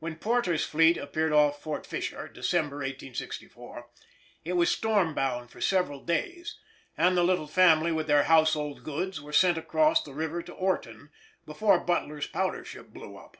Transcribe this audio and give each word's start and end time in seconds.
When 0.00 0.16
Porter's 0.16 0.66
fleet 0.66 0.98
appeared 0.98 1.32
off 1.32 1.62
Fort 1.62 1.86
Fisher, 1.86 2.28
December 2.28 2.76
1864, 2.84 3.88
it 4.44 4.52
was 4.52 4.70
storm 4.70 5.14
bound 5.14 5.48
for 5.50 5.62
several 5.62 6.04
days, 6.04 6.58
and 6.94 7.16
the 7.16 7.24
little 7.24 7.46
family 7.46 7.90
with 7.90 8.06
their 8.06 8.24
household 8.24 8.84
goods 8.84 9.18
were 9.22 9.32
sent 9.32 9.56
across 9.56 10.02
the 10.02 10.12
river 10.12 10.42
to 10.42 10.52
"Orton," 10.52 11.08
before 11.46 11.80
Butler's 11.80 12.26
powder 12.26 12.66
ship 12.66 12.90
blew 12.92 13.16
up. 13.16 13.38